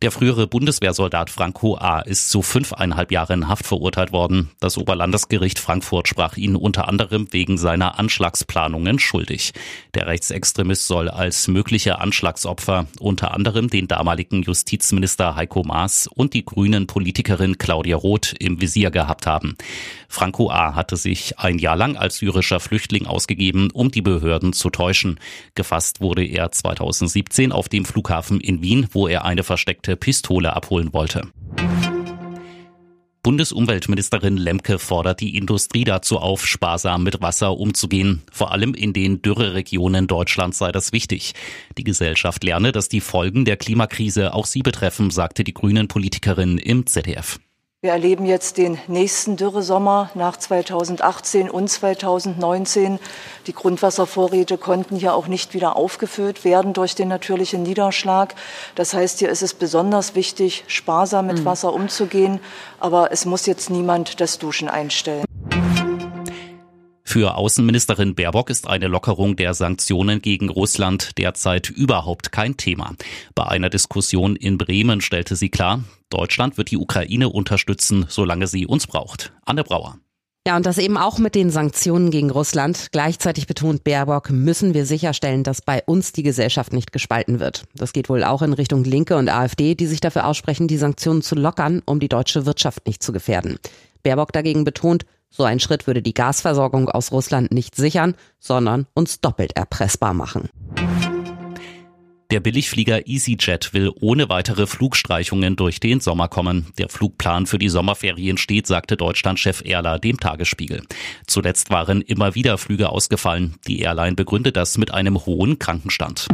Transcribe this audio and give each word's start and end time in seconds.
Der 0.00 0.12
frühere 0.12 0.46
Bundeswehrsoldat 0.46 1.28
Franco 1.28 1.76
A. 1.76 1.98
ist 1.98 2.30
zu 2.30 2.40
fünfeinhalb 2.40 3.10
Jahren 3.10 3.48
Haft 3.48 3.66
verurteilt 3.66 4.12
worden. 4.12 4.52
Das 4.60 4.78
Oberlandesgericht 4.78 5.58
Frankfurt 5.58 6.06
sprach 6.06 6.36
ihn 6.36 6.54
unter 6.54 6.86
anderem 6.86 7.26
wegen 7.32 7.58
seiner 7.58 7.98
Anschlagsplanungen 7.98 9.00
schuldig. 9.00 9.54
Der 9.94 10.06
Rechtsextremist 10.06 10.86
soll 10.86 11.08
als 11.08 11.48
mögliche 11.48 11.98
Anschlagsopfer 11.98 12.86
unter 13.00 13.34
anderem 13.34 13.70
den 13.70 13.88
damaligen 13.88 14.42
Justizminister 14.42 15.34
Heiko 15.34 15.64
Maas 15.64 16.06
und 16.06 16.32
die 16.32 16.44
grünen 16.44 16.86
Politikerin 16.86 17.58
Claudia 17.58 17.96
Roth 17.96 18.36
im 18.38 18.60
Visier 18.60 18.92
gehabt 18.92 19.26
haben. 19.26 19.56
Franco 20.08 20.48
A. 20.48 20.76
hatte 20.76 20.96
sich 20.96 21.40
ein 21.40 21.58
Jahr 21.58 21.76
lang 21.76 21.96
als 21.96 22.18
syrischer 22.18 22.60
Flüchtling 22.60 23.06
ausgegeben, 23.06 23.72
um 23.72 23.90
die 23.90 24.02
Behörden 24.02 24.52
zu 24.52 24.70
täuschen. 24.70 25.18
Gefasst 25.56 26.00
wurde 26.00 26.24
er 26.24 26.52
2017 26.52 27.50
auf 27.50 27.68
dem 27.68 27.84
Flughafen 27.84 28.40
in 28.40 28.62
Wien, 28.62 28.86
wo 28.92 29.08
er 29.08 29.24
eine 29.24 29.42
versteckte 29.42 29.87
versteckte 29.88 29.96
Pistole 29.96 30.54
abholen 30.54 30.92
wollte. 30.92 31.22
Bundesumweltministerin 33.22 34.36
Lemke 34.36 34.78
fordert 34.78 35.20
die 35.20 35.36
Industrie 35.36 35.84
dazu 35.84 36.18
auf, 36.18 36.46
sparsam 36.46 37.02
mit 37.02 37.20
Wasser 37.20 37.58
umzugehen. 37.58 38.22
Vor 38.32 38.52
allem 38.52 38.74
in 38.74 38.92
den 38.92 39.20
Dürreregionen 39.20 40.06
Deutschlands 40.06 40.58
sei 40.58 40.72
das 40.72 40.92
wichtig. 40.92 41.34
Die 41.76 41.84
Gesellschaft 41.84 42.44
lerne, 42.44 42.72
dass 42.72 42.88
die 42.88 43.00
Folgen 43.00 43.44
der 43.44 43.56
Klimakrise 43.56 44.32
auch 44.32 44.46
sie 44.46 44.62
betreffen, 44.62 45.10
sagte 45.10 45.44
die 45.44 45.54
Grünen 45.54 45.88
Politikerin 45.88 46.58
im 46.58 46.86
ZDF. 46.86 47.38
Wir 47.80 47.92
erleben 47.92 48.26
jetzt 48.26 48.58
den 48.58 48.76
nächsten 48.88 49.36
Dürresommer 49.36 50.10
nach 50.14 50.36
2018 50.36 51.48
und 51.48 51.68
2019. 51.68 52.98
Die 53.46 53.52
Grundwasservorräte 53.52 54.58
konnten 54.58 54.96
hier 54.96 55.14
auch 55.14 55.28
nicht 55.28 55.54
wieder 55.54 55.76
aufgefüllt 55.76 56.44
werden 56.44 56.72
durch 56.72 56.96
den 56.96 57.06
natürlichen 57.06 57.62
Niederschlag. 57.62 58.34
Das 58.74 58.94
heißt, 58.94 59.20
hier 59.20 59.28
ist 59.28 59.42
es 59.42 59.54
besonders 59.54 60.16
wichtig, 60.16 60.64
sparsam 60.66 61.28
mit 61.28 61.38
mhm. 61.38 61.44
Wasser 61.44 61.72
umzugehen. 61.72 62.40
Aber 62.80 63.12
es 63.12 63.26
muss 63.26 63.46
jetzt 63.46 63.70
niemand 63.70 64.20
das 64.20 64.40
Duschen 64.40 64.68
einstellen. 64.68 65.27
Für 67.08 67.36
Außenministerin 67.36 68.14
Baerbock 68.14 68.50
ist 68.50 68.68
eine 68.68 68.86
Lockerung 68.86 69.34
der 69.34 69.54
Sanktionen 69.54 70.20
gegen 70.20 70.50
Russland 70.50 71.16
derzeit 71.16 71.70
überhaupt 71.70 72.32
kein 72.32 72.58
Thema. 72.58 72.92
Bei 73.34 73.46
einer 73.46 73.70
Diskussion 73.70 74.36
in 74.36 74.58
Bremen 74.58 75.00
stellte 75.00 75.34
sie 75.34 75.48
klar, 75.48 75.82
Deutschland 76.10 76.58
wird 76.58 76.70
die 76.70 76.76
Ukraine 76.76 77.30
unterstützen, 77.30 78.04
solange 78.10 78.46
sie 78.46 78.66
uns 78.66 78.86
braucht. 78.86 79.32
Anne 79.46 79.64
Brauer. 79.64 79.96
Ja, 80.46 80.56
und 80.56 80.66
das 80.66 80.76
eben 80.76 80.98
auch 80.98 81.18
mit 81.18 81.34
den 81.34 81.48
Sanktionen 81.48 82.10
gegen 82.10 82.28
Russland. 82.28 82.88
Gleichzeitig 82.92 83.46
betont 83.46 83.84
Baerbock, 83.84 84.28
müssen 84.28 84.74
wir 84.74 84.84
sicherstellen, 84.84 85.44
dass 85.44 85.62
bei 85.62 85.82
uns 85.86 86.12
die 86.12 86.22
Gesellschaft 86.22 86.74
nicht 86.74 86.92
gespalten 86.92 87.40
wird. 87.40 87.64
Das 87.74 87.94
geht 87.94 88.10
wohl 88.10 88.22
auch 88.22 88.42
in 88.42 88.52
Richtung 88.52 88.84
Linke 88.84 89.16
und 89.16 89.30
AfD, 89.30 89.74
die 89.74 89.86
sich 89.86 90.00
dafür 90.00 90.26
aussprechen, 90.26 90.68
die 90.68 90.76
Sanktionen 90.76 91.22
zu 91.22 91.36
lockern, 91.36 91.80
um 91.86 92.00
die 92.00 92.08
deutsche 92.10 92.44
Wirtschaft 92.44 92.86
nicht 92.86 93.02
zu 93.02 93.12
gefährden. 93.12 93.58
Baerbock 94.02 94.32
dagegen 94.32 94.64
betont, 94.64 95.06
so 95.30 95.44
ein 95.44 95.60
Schritt 95.60 95.86
würde 95.86 96.02
die 96.02 96.14
Gasversorgung 96.14 96.88
aus 96.88 97.12
Russland 97.12 97.52
nicht 97.52 97.74
sichern, 97.74 98.14
sondern 98.38 98.86
uns 98.94 99.20
doppelt 99.20 99.56
erpressbar 99.56 100.14
machen. 100.14 100.48
Der 102.30 102.40
Billigflieger 102.40 103.06
EasyJet 103.06 103.72
will 103.72 103.90
ohne 104.00 104.28
weitere 104.28 104.66
Flugstreichungen 104.66 105.56
durch 105.56 105.80
den 105.80 106.00
Sommer 106.00 106.28
kommen. 106.28 106.66
Der 106.76 106.90
Flugplan 106.90 107.46
für 107.46 107.58
die 107.58 107.70
Sommerferien 107.70 108.36
steht, 108.36 108.66
sagte 108.66 108.98
Deutschlandchef 108.98 109.62
Erler 109.64 109.98
dem 109.98 110.20
Tagesspiegel. 110.20 110.82
Zuletzt 111.26 111.70
waren 111.70 112.02
immer 112.02 112.34
wieder 112.34 112.58
Flüge 112.58 112.90
ausgefallen. 112.90 113.54
Die 113.66 113.80
Airline 113.80 114.14
begründet 114.14 114.56
das 114.58 114.76
mit 114.76 114.92
einem 114.92 115.24
hohen 115.24 115.58
Krankenstand. 115.58 116.28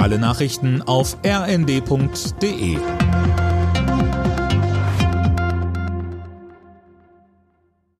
Alle 0.00 0.18
Nachrichten 0.18 0.82
auf 0.82 1.16
rnd.de 1.24 2.78